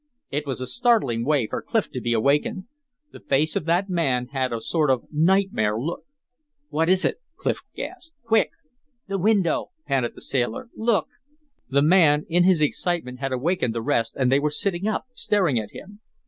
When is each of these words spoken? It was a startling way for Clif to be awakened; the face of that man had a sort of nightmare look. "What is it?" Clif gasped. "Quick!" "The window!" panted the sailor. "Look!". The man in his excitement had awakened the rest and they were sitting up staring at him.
It 0.31 0.47
was 0.47 0.59
a 0.59 0.65
startling 0.65 1.23
way 1.23 1.45
for 1.45 1.61
Clif 1.61 1.91
to 1.91 2.01
be 2.01 2.11
awakened; 2.11 2.63
the 3.11 3.19
face 3.19 3.55
of 3.55 3.65
that 3.65 3.87
man 3.87 4.29
had 4.31 4.51
a 4.51 4.59
sort 4.59 4.89
of 4.89 5.03
nightmare 5.11 5.77
look. 5.77 6.05
"What 6.69 6.89
is 6.89 7.05
it?" 7.05 7.17
Clif 7.35 7.59
gasped. 7.75 8.15
"Quick!" 8.23 8.49
"The 9.07 9.19
window!" 9.19 9.69
panted 9.85 10.15
the 10.15 10.21
sailor. 10.21 10.71
"Look!". 10.75 11.07
The 11.69 11.83
man 11.83 12.25
in 12.29 12.45
his 12.45 12.61
excitement 12.63 13.19
had 13.19 13.31
awakened 13.31 13.75
the 13.75 13.83
rest 13.83 14.15
and 14.17 14.31
they 14.31 14.39
were 14.39 14.49
sitting 14.49 14.87
up 14.87 15.05
staring 15.13 15.59
at 15.59 15.69
him. 15.69 15.99